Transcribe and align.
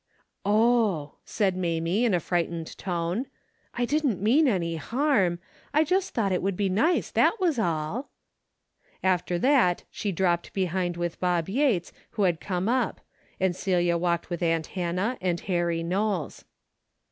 Oh," 0.43 1.17
said 1.25 1.55
Mamie, 1.55 2.05
in 2.05 2.15
a 2.15 2.19
frightened 2.19 2.75
tone,'' 2.79 3.27
I 3.75 3.85
didn't 3.85 4.19
mean 4.19 4.47
any 4.47 4.77
harm. 4.77 5.37
I 5.75 5.83
just 5.83 6.15
thought 6.15 6.31
it 6.31 6.41
would 6.41 6.57
be 6.57 6.69
nice, 6.69 7.11
that 7.11 7.39
was 7.39 7.59
all." 7.59 8.09
After 9.03 9.37
that 9.37 9.83
she 9.91 10.11
dropped 10.11 10.53
behind 10.53 10.97
with 10.97 11.19
Bob 11.19 11.47
Yates 11.47 11.91
who 12.17 12.23
had 12.23 12.41
come 12.41 12.67
up, 12.67 13.01
and 13.39 13.55
Celia 13.55 13.95
walked 13.95 14.31
with 14.31 14.41
aunt 14.41 14.65
Hannah 14.73 15.19
and 15.21 15.39
Harry 15.41 15.83
Knowles. 15.83 16.45